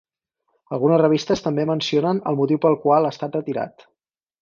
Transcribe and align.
Algunes 0.77 1.01
revistes 1.01 1.45
també 1.49 1.67
mencionen 1.73 2.25
el 2.33 2.41
motiu 2.43 2.65
pel 2.67 2.81
qual 2.87 3.11
ha 3.11 3.15
estat 3.19 3.41
retirat. 3.43 3.91